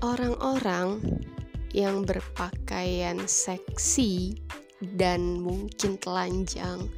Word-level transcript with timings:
orang-orang 0.00 1.00
yang 1.70 2.02
berpakaian 2.02 3.20
seksi 3.24 4.34
dan 4.96 5.38
mungkin 5.38 6.00
telanjang 6.00 6.88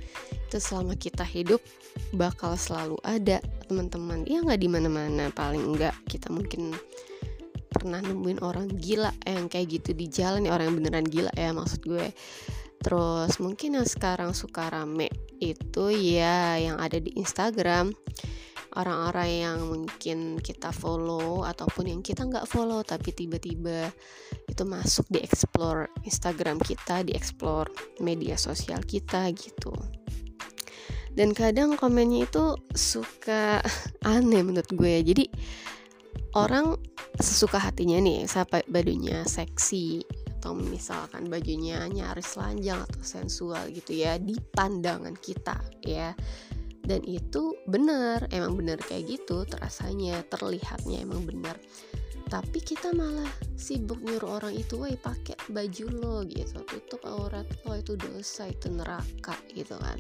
itu 0.49 0.59
selama 0.63 0.95
kita 0.97 1.27
hidup 1.27 1.61
bakal 2.15 2.57
selalu 2.57 2.97
ada. 3.05 3.43
Teman-teman 3.69 4.25
ya 4.29 4.41
nggak 4.41 4.61
di 4.61 4.69
mana-mana 4.71 5.29
paling 5.35 5.65
enggak 5.75 5.97
kita 6.09 6.31
mungkin 6.31 6.73
pernah 7.73 7.99
nemuin 8.05 8.41
orang 8.45 8.69
gila 8.79 9.11
yang 9.25 9.49
kayak 9.49 9.81
gitu 9.81 9.97
di 9.97 10.07
jalan 10.07 10.45
ya 10.45 10.55
orang 10.55 10.71
yang 10.71 10.79
beneran 10.79 11.09
gila 11.09 11.33
ya 11.35 11.51
maksud 11.51 11.83
gue. 11.83 12.13
Terus 12.83 13.39
mungkin 13.39 13.79
yang 13.79 13.87
sekarang 13.87 14.35
suka 14.35 14.67
rame 14.71 15.09
itu 15.39 15.91
ya 15.91 16.59
yang 16.59 16.79
ada 16.79 16.99
di 16.99 17.15
Instagram 17.19 17.95
orang-orang 18.77 19.31
yang 19.31 19.59
mungkin 19.69 20.41
kita 20.41 20.73
follow 20.73 21.45
ataupun 21.45 21.93
yang 21.93 22.01
kita 22.01 22.25
nggak 22.25 22.49
follow 22.49 22.81
tapi 22.81 23.13
tiba-tiba 23.13 23.93
itu 24.49 24.63
masuk 24.65 25.05
di 25.13 25.21
explore 25.21 25.93
Instagram 26.05 26.57
kita 26.61 27.05
di 27.05 27.13
explore 27.13 27.69
media 28.01 28.37
sosial 28.41 28.81
kita 28.85 29.29
gitu. 29.37 29.73
Dan 31.13 31.37
kadang 31.37 31.77
komennya 31.77 32.25
itu 32.25 32.57
suka 32.73 33.61
aneh 34.09 34.41
menurut 34.41 34.69
gue 34.73 34.91
ya. 35.01 35.03
Jadi 35.05 35.25
orang 36.33 36.81
sesuka 37.21 37.61
hatinya 37.61 38.01
nih 38.01 38.25
siapa 38.25 38.65
bajunya 38.65 39.21
seksi 39.29 40.01
atau 40.43 40.59
misalkan 40.59 41.31
bajunya 41.31 41.87
nyaris 41.87 42.35
lanjang 42.35 42.83
atau 42.83 42.99
sensual 43.07 43.71
gitu 43.71 43.95
ya 43.95 44.19
di 44.19 44.35
pandangan 44.51 45.15
kita 45.15 45.55
ya 45.87 46.11
dan 46.83 47.07
itu 47.07 47.55
benar 47.71 48.27
emang 48.35 48.59
benar 48.59 48.79
kayak 48.83 49.07
gitu 49.07 49.47
terasanya 49.47 50.27
terlihatnya 50.27 51.03
emang 51.03 51.23
benar. 51.23 51.55
Tapi 52.27 52.65
kita 52.65 52.97
malah 52.97 53.29
sibuk 53.61 54.01
nyuruh 54.01 54.41
orang 54.41 54.57
itu 54.57 54.81
woi 54.81 54.97
pakai 54.97 55.37
baju 55.53 55.87
lo 55.93 56.17
gitu. 56.25 56.65
Tutup 56.65 57.05
aurat 57.05 57.45
lo 57.69 57.77
itu 57.77 57.95
dosa 57.95 58.49
itu 58.49 58.73
neraka 58.73 59.37
gitu 59.53 59.77
kan. 59.79 59.99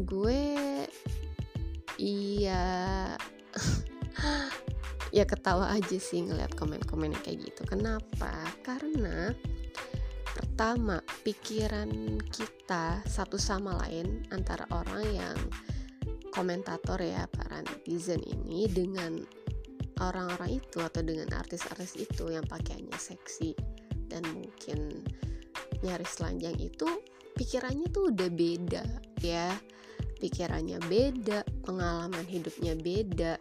Gue 0.00 0.54
iya. 1.98 2.64
Ya 5.14 5.22
ketawa 5.22 5.70
aja 5.70 5.94
sih 5.94 6.26
ngeliat 6.26 6.58
komen-komen 6.58 7.14
kayak 7.22 7.46
gitu. 7.46 7.62
Kenapa? 7.70 8.34
Karena 8.66 9.30
pertama 10.26 10.98
pikiran 11.24 12.20
kita 12.28 13.00
satu 13.08 13.40
sama 13.40 13.80
lain 13.84 14.28
antara 14.28 14.68
orang 14.68 15.02
yang 15.08 15.38
komentator 16.36 17.00
ya 17.00 17.24
para 17.32 17.64
netizen 17.64 18.20
ini 18.20 18.68
dengan 18.68 19.24
orang-orang 20.04 20.60
itu 20.60 20.78
atau 20.84 21.00
dengan 21.00 21.32
artis-artis 21.32 21.96
itu 21.96 22.28
yang 22.28 22.44
pakaiannya 22.44 22.98
seksi 22.98 23.56
dan 24.12 24.20
mungkin 24.36 25.00
nyaris 25.80 26.20
telanjang 26.20 26.60
itu 26.60 26.86
pikirannya 27.34 27.88
tuh 27.90 28.14
udah 28.14 28.30
beda 28.30 28.84
ya. 29.20 29.50
Pikirannya 30.14 30.80
beda 30.88 31.44
pengalaman 31.66 32.24
hidupnya 32.24 32.72
beda 32.78 33.36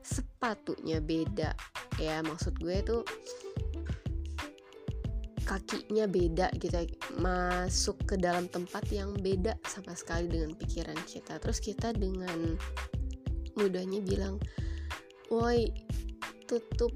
sepatunya 0.00 1.02
beda 1.02 1.52
ya. 2.00 2.24
Maksud 2.24 2.56
gue 2.62 2.78
tuh 2.80 3.02
kakinya 5.52 6.08
beda 6.08 6.48
gitu 6.56 6.88
masuk 7.20 8.00
ke 8.08 8.16
dalam 8.16 8.48
tempat 8.48 8.88
yang 8.88 9.12
beda 9.20 9.52
sama 9.68 9.92
sekali 9.92 10.24
dengan 10.32 10.56
pikiran 10.56 10.96
kita. 11.04 11.36
Terus 11.36 11.60
kita 11.60 11.92
dengan 11.92 12.56
mudahnya 13.52 14.00
bilang 14.00 14.40
woi 15.28 15.68
tutup 16.48 16.92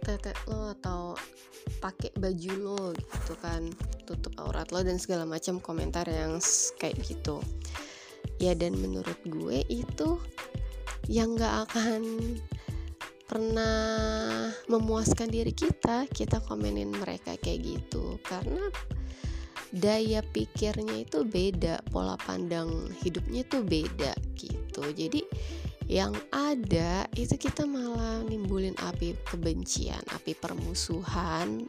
tete 0.00 0.32
lo 0.48 0.72
atau 0.80 1.12
pakai 1.84 2.08
baju 2.16 2.52
lo 2.56 2.82
gitu 2.96 3.36
kan. 3.44 3.68
Tutup 4.08 4.32
aurat 4.40 4.68
lo 4.72 4.80
dan 4.80 4.96
segala 4.96 5.28
macam 5.28 5.60
komentar 5.60 6.08
yang 6.08 6.40
kayak 6.80 6.96
gitu. 7.04 7.44
Ya 8.40 8.56
dan 8.56 8.80
menurut 8.80 9.20
gue 9.28 9.60
itu 9.68 10.16
yang 11.08 11.36
gak 11.36 11.68
akan 11.68 12.00
pernah 13.24 14.52
memuaskan 14.68 15.32
diri 15.32 15.52
kita 15.52 16.06
kita 16.08 16.40
komenin 16.44 16.92
mereka 16.92 17.36
kayak 17.40 17.60
gitu. 17.64 18.20
Karena 18.24 18.68
daya 19.74 20.22
pikirnya 20.22 21.02
itu 21.02 21.26
beda 21.26 21.82
pola 21.90 22.14
pandang 22.20 22.88
hidupnya 23.02 23.42
itu 23.42 23.58
beda 23.64 24.12
gitu. 24.38 24.82
Jadi 24.94 25.24
yang 25.84 26.16
ada 26.32 27.04
itu 27.12 27.36
kita 27.36 27.68
malah 27.68 28.24
nimbulin 28.24 28.72
api 28.80 29.12
kebencian 29.28 30.00
api 30.16 30.32
permusuhan 30.32 31.68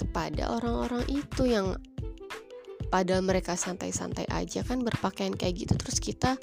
kepada 0.00 0.48
orang-orang 0.48 1.04
itu 1.12 1.44
yang 1.44 1.76
padahal 2.88 3.20
mereka 3.20 3.52
santai-santai 3.52 4.24
aja 4.32 4.64
kan 4.64 4.80
berpakaian 4.80 5.36
kayak 5.36 5.68
gitu 5.68 5.76
terus 5.76 6.00
kita 6.00 6.40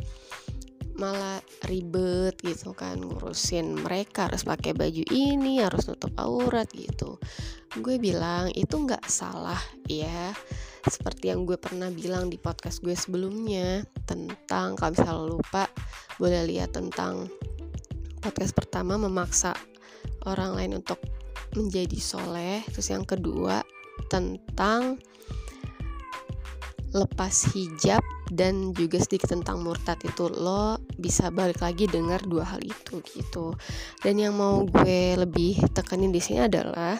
malah 0.97 1.39
ribet 1.69 2.33
gitu 2.41 2.73
kan 2.73 2.97
ngurusin 2.97 3.77
mereka 3.85 4.25
harus 4.25 4.41
pakai 4.43 4.73
baju 4.73 5.03
ini 5.13 5.61
harus 5.61 5.85
nutup 5.85 6.11
aurat 6.17 6.65
gitu. 6.73 7.21
Gue 7.77 8.01
bilang 8.01 8.49
itu 8.57 8.73
nggak 8.73 9.05
salah 9.05 9.61
ya 9.85 10.33
seperti 10.87 11.29
yang 11.29 11.45
gue 11.45 11.59
pernah 11.59 11.93
bilang 11.93 12.31
di 12.31 12.41
podcast 12.41 12.81
gue 12.81 12.95
sebelumnya 12.95 13.85
tentang 14.09 14.73
kalau 14.79 14.91
misalnya 14.95 15.25
lupa 15.29 15.63
boleh 16.17 16.41
lihat 16.49 16.73
tentang 16.73 17.29
podcast 18.23 18.57
pertama 18.57 18.97
memaksa 18.97 19.53
orang 20.25 20.57
lain 20.57 20.81
untuk 20.81 20.97
menjadi 21.53 21.99
soleh. 22.01 22.65
Terus 22.73 22.89
yang 22.89 23.05
kedua 23.05 23.61
tentang 24.09 24.97
lepas 26.97 27.53
hijab 27.53 28.01
dan 28.33 28.73
juga 28.73 28.97
sedikit 28.97 29.31
tentang 29.31 29.61
murtad 29.61 30.01
itu 30.03 30.27
lo 30.27 30.81
bisa 30.97 31.29
balik 31.29 31.61
lagi 31.61 31.85
dengar 31.85 32.19
dua 32.25 32.43
hal 32.43 32.61
itu 32.65 32.99
gitu. 33.13 33.53
Dan 34.01 34.17
yang 34.17 34.33
mau 34.35 34.65
gue 34.65 35.15
lebih 35.15 35.61
tekanin 35.71 36.09
di 36.09 36.19
sini 36.19 36.49
adalah 36.49 36.97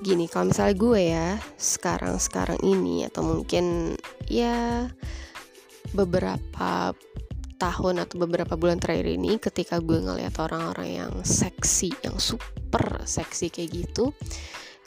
gini 0.00 0.24
kalau 0.30 0.48
misalnya 0.48 0.76
gue 0.80 1.00
ya 1.12 1.28
sekarang 1.60 2.16
sekarang 2.16 2.56
ini 2.64 3.04
atau 3.04 3.20
mungkin 3.20 3.92
ya 4.32 4.88
beberapa 5.92 6.96
tahun 7.60 8.08
atau 8.08 8.16
beberapa 8.24 8.56
bulan 8.56 8.80
terakhir 8.80 9.12
ini 9.12 9.36
ketika 9.36 9.76
gue 9.76 10.00
ngeliat 10.00 10.32
orang-orang 10.40 11.04
yang 11.04 11.12
seksi 11.20 11.92
yang 12.00 12.16
super 12.16 13.04
seksi 13.04 13.52
kayak 13.52 13.84
gitu 13.84 14.16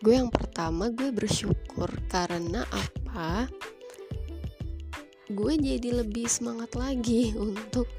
gue 0.03 0.19
yang 0.19 0.27
pertama 0.27 0.91
gue 0.91 1.15
bersyukur. 1.15 1.87
Karena 2.11 2.67
apa 2.67 3.47
gue 5.33 5.53
jadi 5.57 5.89
lebih 6.05 6.29
semangat 6.29 6.77
lagi 6.77 7.33
untuk 7.49 7.89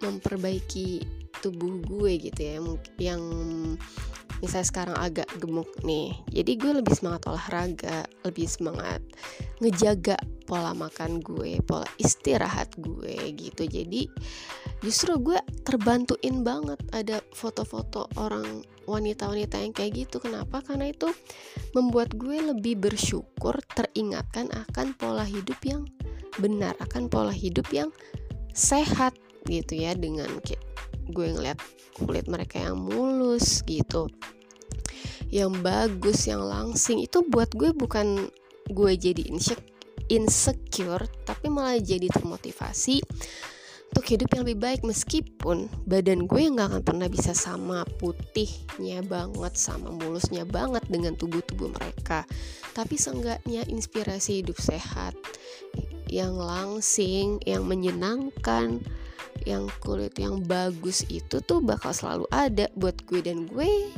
memperbaiki 0.00 1.04
tubuh 1.38 1.78
gue 1.86 2.18
gitu 2.18 2.40
ya 2.40 2.58
yang 2.98 3.22
misalnya 4.38 4.68
sekarang 4.70 4.96
agak 4.98 5.28
gemuk 5.38 5.70
nih. 5.82 6.14
Jadi 6.30 6.52
gue 6.58 6.72
lebih 6.78 6.94
semangat 6.94 7.26
olahraga 7.26 8.06
lebih 8.22 8.46
semangat 8.46 9.02
ngejaga 9.58 10.18
pola 10.46 10.72
makan 10.72 11.20
gue 11.20 11.58
pola 11.66 11.86
istirahat 11.98 12.70
gue 12.78 13.34
gitu. 13.34 13.66
Jadi 13.66 14.06
justru 14.82 15.18
gue 15.18 15.38
terbantuin 15.66 16.46
banget 16.46 16.78
ada 16.94 17.18
foto-foto 17.34 18.06
orang 18.18 18.62
wanita-wanita 18.86 19.60
yang 19.60 19.74
kayak 19.74 20.06
gitu. 20.06 20.22
Kenapa? 20.22 20.62
Karena 20.62 20.88
itu 20.88 21.10
membuat 21.74 22.14
gue 22.14 22.38
lebih 22.40 22.78
bersyukur 22.78 23.58
teringatkan 23.74 24.48
akan 24.54 24.94
pola 24.96 25.26
hidup 25.26 25.58
yang 25.66 25.82
benar 26.38 26.74
akan 26.78 27.10
pola 27.10 27.34
hidup 27.34 27.68
yang 27.74 27.90
sehat 28.54 29.14
gitu 29.46 29.78
ya 29.78 29.94
dengan 29.94 30.28
kayak 30.42 30.62
gue 31.10 31.26
ngeliat 31.34 31.58
kulit 31.98 32.26
mereka 32.30 32.62
yang 32.62 32.78
mulus 32.78 33.62
gitu 33.66 34.06
yang 35.28 35.52
bagus 35.60 36.26
yang 36.26 36.42
langsing. 36.44 37.04
Itu 37.04 37.24
buat 37.28 37.52
gue 37.52 37.72
bukan 37.76 38.28
gue 38.68 38.92
jadi 38.96 39.24
insecure 40.08 41.04
tapi 41.24 41.46
malah 41.48 41.80
jadi 41.80 42.08
termotivasi 42.08 43.00
untuk 43.88 44.04
hidup 44.04 44.28
yang 44.32 44.42
lebih 44.48 44.60
baik. 44.60 44.80
Meskipun 44.84 45.68
badan 45.84 46.24
gue 46.24 46.42
nggak 46.48 46.68
akan 46.72 46.82
pernah 46.84 47.08
bisa 47.08 47.32
sama 47.36 47.84
putihnya 48.00 49.04
banget 49.04 49.54
sama 49.56 49.92
mulusnya 49.92 50.48
banget 50.48 50.84
dengan 50.88 51.16
tubuh-tubuh 51.16 51.72
mereka. 51.72 52.24
Tapi 52.72 52.96
seenggaknya 52.96 53.68
inspirasi 53.68 54.44
hidup 54.44 54.56
sehat 54.60 55.12
yang 56.08 56.36
langsing 56.36 57.40
yang 57.44 57.64
menyenangkan 57.64 58.80
yang 59.46 59.70
kulit 59.80 60.12
yang 60.18 60.42
bagus 60.44 61.06
itu 61.08 61.40
tuh 61.44 61.62
bakal 61.62 61.94
selalu 61.94 62.26
ada 62.34 62.66
buat 62.74 62.98
gue 63.06 63.22
dan 63.22 63.46
gue 63.46 63.88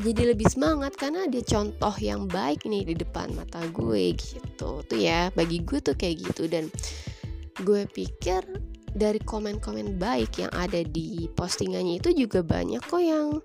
jadi 0.00 0.32
lebih 0.32 0.48
semangat 0.48 0.96
karena 0.96 1.26
ada 1.26 1.40
contoh 1.42 1.94
yang 1.98 2.28
baik 2.28 2.64
nih 2.68 2.84
di 2.86 2.94
depan 2.96 3.32
mata 3.34 3.64
gue 3.72 4.14
gitu 4.14 4.84
tuh 4.84 5.00
ya 5.00 5.32
bagi 5.32 5.64
gue 5.64 5.80
tuh 5.80 5.96
kayak 5.96 6.30
gitu 6.30 6.46
dan 6.46 6.68
gue 7.60 7.84
pikir 7.88 8.44
dari 8.90 9.22
komen-komen 9.22 9.96
baik 10.02 10.42
yang 10.42 10.52
ada 10.54 10.82
di 10.82 11.30
postingannya 11.30 12.02
itu 12.02 12.10
juga 12.14 12.42
banyak 12.42 12.82
kok 12.82 13.02
yang 13.02 13.38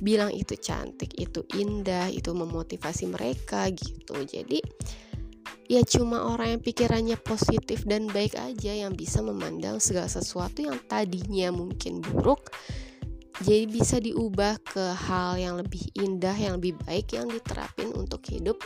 bilang 0.00 0.32
itu 0.32 0.56
cantik, 0.56 1.16
itu 1.16 1.44
indah, 1.56 2.08
itu 2.12 2.32
memotivasi 2.32 3.08
mereka 3.08 3.68
gitu. 3.72 4.16
Jadi 4.24 4.60
ya 5.66 5.82
cuma 5.82 6.30
orang 6.30 6.58
yang 6.58 6.62
pikirannya 6.62 7.18
positif 7.18 7.82
dan 7.84 8.06
baik 8.10 8.38
aja 8.38 8.72
yang 8.72 8.94
bisa 8.94 9.22
memandang 9.22 9.82
segala 9.82 10.06
sesuatu 10.06 10.62
yang 10.62 10.78
tadinya 10.86 11.50
mungkin 11.50 12.00
buruk 12.00 12.50
jadi 13.44 13.68
bisa 13.68 14.00
diubah 14.00 14.56
ke 14.64 14.96
hal 14.96 15.36
yang 15.36 15.60
lebih 15.60 15.84
indah, 15.92 16.32
yang 16.32 16.56
lebih 16.56 16.80
baik 16.88 17.12
yang 17.12 17.28
diterapin 17.28 17.92
untuk 17.92 18.24
hidup 18.32 18.56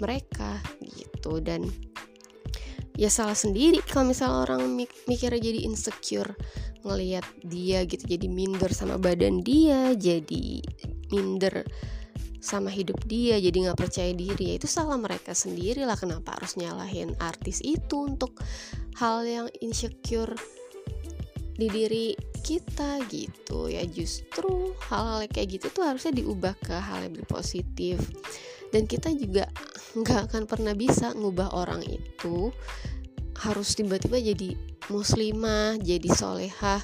mereka 0.00 0.64
gitu. 0.80 1.44
Dan 1.44 1.68
ya 2.96 3.12
salah 3.12 3.36
sendiri 3.36 3.84
kalau 3.84 4.08
misalnya 4.08 4.48
orang 4.48 4.64
mik 4.74 4.90
mikirnya 5.04 5.38
jadi 5.38 5.60
insecure 5.68 6.32
ngelihat 6.82 7.26
dia 7.46 7.86
gitu 7.86 8.02
jadi 8.10 8.26
minder 8.26 8.74
sama 8.74 8.98
badan 8.98 9.44
dia 9.46 9.94
jadi 9.94 10.62
minder 11.14 11.62
sama 12.38 12.70
hidup 12.70 13.02
dia 13.06 13.38
jadi 13.42 13.70
nggak 13.70 13.78
percaya 13.78 14.12
diri. 14.14 14.54
Ya 14.54 14.62
itu 14.62 14.70
salah 14.70 14.98
mereka 14.98 15.34
sendiri 15.34 15.82
lah 15.82 15.98
kenapa 15.98 16.38
harus 16.38 16.54
nyalahin 16.54 17.14
artis 17.18 17.58
itu 17.62 18.06
untuk 18.06 18.38
hal 18.98 19.26
yang 19.26 19.46
insecure 19.58 20.34
di 21.58 21.66
diri 21.66 22.14
kita 22.46 23.02
gitu. 23.10 23.66
Ya 23.66 23.82
justru 23.84 24.72
hal-hal 24.88 25.26
kayak 25.26 25.58
gitu 25.58 25.66
tuh 25.74 25.84
harusnya 25.84 26.14
diubah 26.14 26.54
ke 26.62 26.74
hal 26.74 27.06
yang 27.06 27.18
lebih 27.18 27.28
positif. 27.28 27.98
Dan 28.70 28.86
kita 28.86 29.10
juga 29.16 29.50
nggak 29.98 30.30
akan 30.30 30.42
pernah 30.46 30.74
bisa 30.78 31.10
ngubah 31.16 31.52
orang 31.58 31.82
itu. 31.82 32.54
Harus 33.38 33.78
tiba-tiba 33.78 34.18
jadi 34.18 34.54
muslimah 34.90 35.78
jadi 35.78 36.08
solehah 36.10 36.82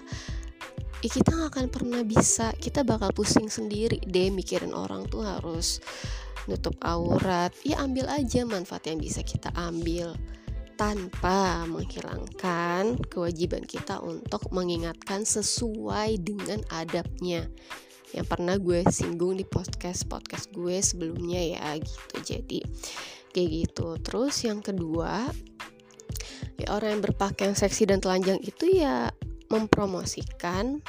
ya 1.05 1.13
kita 1.13 1.37
nggak 1.37 1.51
akan 1.53 1.69
pernah 1.69 2.01
bisa. 2.01 2.57
Kita 2.57 2.81
bakal 2.81 3.13
pusing 3.13 3.53
sendiri 3.53 4.01
deh 4.09 4.33
mikirin 4.33 4.73
orang 4.73 5.05
tuh 5.13 5.21
harus 5.21 5.85
nutup 6.49 6.73
aurat. 6.81 7.53
Ya 7.61 7.85
ambil 7.85 8.09
aja 8.09 8.49
manfaat 8.49 8.89
yang 8.89 8.97
bisa 8.97 9.21
kita 9.21 9.53
ambil 9.53 10.17
tanpa 10.81 11.69
menghilangkan 11.69 12.99
kewajiban 13.13 13.69
kita 13.69 14.01
untuk 14.01 14.49
mengingatkan 14.49 15.29
sesuai 15.29 16.25
dengan 16.25 16.65
adabnya. 16.73 17.53
Yang 18.17 18.27
pernah 18.31 18.57
gue 18.57 18.81
singgung 18.89 19.37
di 19.37 19.45
podcast 19.45 20.09
podcast 20.09 20.49
gue 20.57 20.81
sebelumnya 20.81 21.61
ya 21.61 21.77
gitu. 21.85 22.17
Jadi 22.25 22.65
kayak 23.29 23.51
gitu. 23.53 24.01
Terus 24.01 24.41
yang 24.41 24.65
kedua 24.65 25.29
ya 26.55 26.69
orang 26.73 26.97
yang 26.97 27.03
berpakaian 27.05 27.53
seksi 27.53 27.93
dan 27.93 28.01
telanjang 28.01 28.41
itu 28.41 28.73
ya 28.73 29.13
mempromosikan 29.55 30.83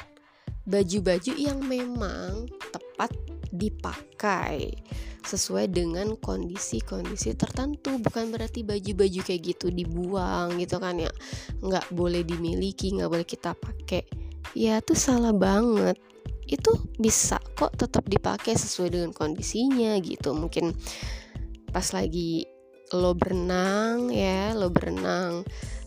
baju-baju 0.66 1.32
yang 1.38 1.62
memang 1.62 2.50
tepat 2.74 3.14
dipakai 3.54 4.74
sesuai 5.22 5.70
dengan 5.70 6.18
kondisi-kondisi 6.18 7.34
tertentu. 7.38 7.98
Bukan 7.98 8.34
berarti 8.34 8.66
baju-baju 8.66 9.20
kayak 9.22 9.42
gitu 9.54 9.70
dibuang 9.70 10.58
gitu 10.58 10.82
kan 10.82 10.98
ya. 10.98 11.10
Nggak 11.62 11.90
boleh 11.94 12.26
dimiliki 12.26 12.94
nggak 12.94 13.10
boleh 13.10 13.26
kita 13.26 13.54
pakai. 13.54 14.06
Ya 14.54 14.82
itu 14.82 14.94
salah 14.98 15.34
banget. 15.34 15.98
Itu 16.46 16.78
bisa 16.98 17.42
kok 17.58 17.74
tetap 17.74 18.06
dipakai 18.06 18.54
sesuai 18.54 18.94
dengan 18.94 19.10
kondisinya 19.14 19.98
gitu. 20.02 20.34
Mungkin 20.34 20.74
pas 21.70 21.90
lagi 21.94 22.46
lo 22.94 23.18
berenang 23.18 24.14
ya 24.14 24.54
lo 24.54 24.70
berenang 24.70 25.42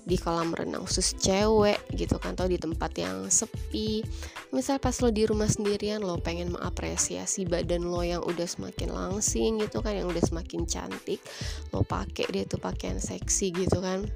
di 0.10 0.18
kolam 0.18 0.50
renang 0.50 0.90
khusus 0.90 1.14
cewek 1.22 1.78
gitu 1.94 2.18
kan 2.18 2.34
atau 2.34 2.50
di 2.50 2.58
tempat 2.58 2.90
yang 2.98 3.30
sepi. 3.30 4.02
Misal 4.50 4.82
pas 4.82 4.98
lo 5.06 5.14
di 5.14 5.30
rumah 5.30 5.46
sendirian 5.46 6.02
lo 6.02 6.18
pengen 6.18 6.50
mengapresiasi 6.50 7.46
badan 7.46 7.86
lo 7.86 8.02
yang 8.02 8.26
udah 8.26 8.50
semakin 8.50 8.90
langsing 8.90 9.62
gitu 9.62 9.86
kan 9.86 9.94
yang 9.94 10.10
udah 10.10 10.26
semakin 10.26 10.66
cantik 10.66 11.22
lo 11.70 11.86
pakai 11.86 12.26
dia 12.34 12.44
tuh 12.50 12.58
pakaian 12.58 12.98
seksi 12.98 13.54
gitu 13.54 13.78
kan 13.78 14.10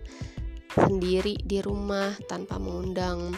sendiri 0.74 1.38
di 1.45 1.62
rumah 1.62 2.18
tanpa 2.25 2.57
mengundang 2.57 3.38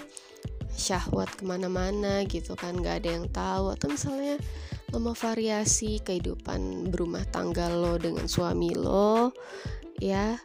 syahwat 0.76 1.28
ke 1.36 1.44
mana-mana 1.44 2.24
gitu 2.24 2.56
kan 2.56 2.80
gak 2.80 3.04
ada 3.04 3.20
yang 3.20 3.28
tahu. 3.28 3.76
Atau 3.76 3.92
misalnya 3.92 4.40
lo 4.96 5.04
mau 5.04 5.16
variasi 5.18 6.00
kehidupan 6.00 6.88
berumah 6.88 7.28
tangga 7.28 7.68
lo 7.68 8.00
dengan 8.00 8.32
suami 8.32 8.72
lo 8.72 9.36
ya 10.00 10.40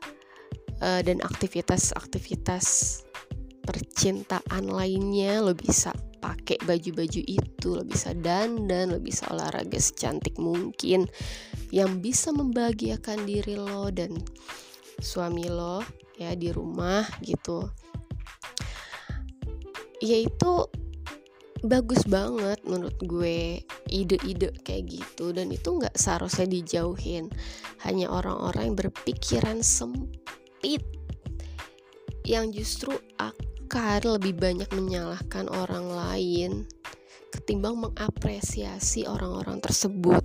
uh, 0.82 1.00
dan 1.04 1.20
aktivitas-aktivitas 1.22 2.66
percintaan 3.64 4.66
lainnya 4.66 5.38
lo 5.44 5.52
bisa 5.54 5.92
pakai 6.20 6.60
baju-baju 6.64 7.22
itu 7.24 7.68
lo 7.70 7.84
bisa 7.84 8.12
dandan 8.12 8.92
lo 8.92 8.98
bisa 9.00 9.24
olahraga 9.32 9.80
secantik 9.80 10.36
mungkin 10.36 11.08
yang 11.70 12.02
bisa 12.02 12.34
membahagiakan 12.34 13.24
diri 13.24 13.56
lo 13.56 13.88
dan 13.94 14.18
suami 15.00 15.48
lo 15.48 15.80
ya 16.20 16.36
di 16.36 16.52
rumah 16.52 17.08
gitu. 17.24 17.64
Yaitu 20.04 20.68
bagus 21.64 22.04
banget 22.08 22.60
menurut 22.64 22.96
gue 23.04 23.64
ide-ide 23.88 24.52
kayak 24.60 24.84
gitu. 24.92 25.32
Dan 25.32 25.48
itu 25.52 25.80
nggak 25.80 25.96
seharusnya 25.96 26.48
dijauhin. 26.48 27.32
Hanya 27.84 28.12
orang-orang 28.12 28.72
yang 28.72 28.76
berpikiran 28.76 29.64
sempit 29.64 30.39
yang 32.24 32.54
justru 32.54 32.94
akan 33.18 34.18
lebih 34.18 34.38
banyak 34.38 34.70
menyalahkan 34.70 35.50
orang 35.50 35.90
lain 35.90 36.66
ketimbang 37.30 37.78
mengapresiasi 37.78 39.06
orang-orang 39.06 39.62
tersebut. 39.62 40.22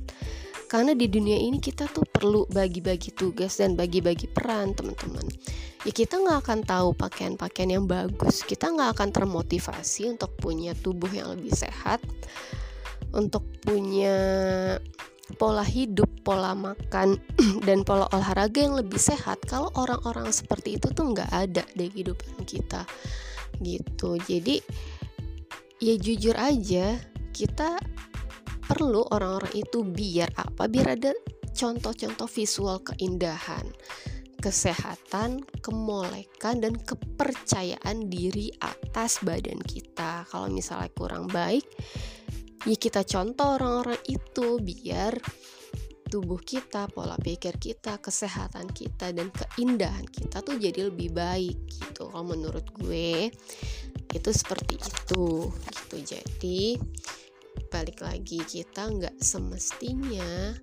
Karena 0.65 0.97
di 0.97 1.05
dunia 1.05 1.37
ini 1.37 1.61
kita 1.61 1.85
tuh 1.85 2.03
perlu 2.09 2.49
bagi-bagi 2.49 3.13
tugas 3.13 3.61
dan 3.61 3.77
bagi-bagi 3.77 4.25
peran 4.25 4.73
teman-teman. 4.73 5.29
Ya 5.85 5.93
kita 5.93 6.17
nggak 6.17 6.41
akan 6.41 6.59
tahu 6.65 6.97
pakaian-pakaian 6.97 7.77
yang 7.77 7.85
bagus. 7.85 8.41
Kita 8.41 8.73
nggak 8.73 8.97
akan 8.97 9.09
termotivasi 9.13 10.09
untuk 10.17 10.33
punya 10.41 10.73
tubuh 10.73 11.09
yang 11.13 11.37
lebih 11.37 11.53
sehat 11.53 12.01
untuk 13.13 13.45
punya 13.61 14.17
pola 15.35 15.65
hidup, 15.65 16.07
pola 16.21 16.53
makan, 16.53 17.17
dan 17.67 17.81
pola 17.81 18.05
olahraga 18.13 18.61
yang 18.61 18.77
lebih 18.77 19.01
sehat 19.01 19.41
kalau 19.49 19.73
orang-orang 19.73 20.29
seperti 20.29 20.77
itu 20.77 20.89
tuh 20.93 21.11
nggak 21.11 21.31
ada 21.33 21.63
di 21.73 21.89
kehidupan 21.89 22.45
kita 22.45 22.85
gitu 23.63 24.19
jadi 24.19 24.59
ya 25.79 25.95
jujur 25.95 26.35
aja 26.35 26.99
kita 27.35 27.79
perlu 28.65 29.05
orang-orang 29.13 29.53
itu 29.53 29.85
biar 29.85 30.33
apa? 30.35 30.65
Biar 30.65 30.97
ada 30.97 31.13
contoh-contoh 31.53 32.25
visual 32.25 32.81
keindahan, 32.81 33.63
kesehatan, 34.41 35.45
kemolekan 35.61 36.59
dan 36.59 36.73
kepercayaan 36.73 38.09
diri 38.09 38.49
atas 38.59 39.21
badan 39.21 39.61
kita. 39.61 40.25
Kalau 40.27 40.49
misalnya 40.49 40.89
kurang 40.97 41.29
baik, 41.29 41.63
ya 42.65 42.75
kita 42.77 43.05
contoh 43.05 43.57
orang-orang 43.57 44.01
itu 44.09 44.57
biar 44.61 45.13
tubuh 46.05 46.37
kita, 46.37 46.85
pola 46.89 47.17
pikir 47.17 47.57
kita, 47.57 47.97
kesehatan 47.97 48.69
kita 48.69 49.09
dan 49.09 49.33
keindahan 49.33 50.05
kita 50.05 50.41
tuh 50.45 50.57
jadi 50.57 50.89
lebih 50.93 51.13
baik 51.13 51.57
gitu. 51.69 52.09
Kalau 52.09 52.25
menurut 52.25 52.65
gue 52.77 53.29
itu 54.13 54.29
seperti 54.31 54.79
itu 54.79 55.49
gitu. 55.95 55.97
Jadi 56.01 56.61
balik 57.71 58.03
lagi 58.03 58.39
kita 58.43 58.87
nggak 58.87 59.17
semestinya 59.19 60.55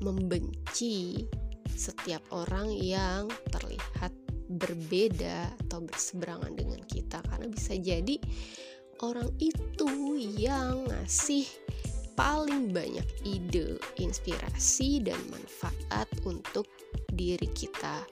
membenci 0.00 1.26
setiap 1.68 2.22
orang 2.34 2.70
yang 2.74 3.30
terlihat 3.50 4.10
berbeda 4.48 5.52
atau 5.66 5.84
berseberangan 5.84 6.56
dengan 6.56 6.80
kita 6.88 7.20
karena 7.28 7.46
bisa 7.52 7.76
jadi 7.76 8.16
orang 9.02 9.30
itu 9.38 10.18
yang 10.18 10.86
ngasih 10.90 11.46
paling 12.18 12.74
banyak 12.74 13.06
ide, 13.22 13.78
inspirasi 14.02 14.98
dan 15.06 15.18
manfaat 15.30 16.10
untuk 16.26 16.66
diri 17.14 17.46
kita 17.54 18.02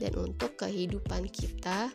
dan 0.00 0.12
untuk 0.16 0.56
kehidupan 0.56 1.28
kita 1.28 1.92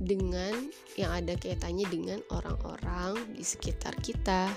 dengan 0.00 0.72
yang 0.98 1.12
ada 1.12 1.36
kaitannya 1.38 1.86
dengan 1.86 2.18
orang-orang 2.34 3.14
di 3.36 3.44
sekitar 3.44 3.94
kita 4.00 4.50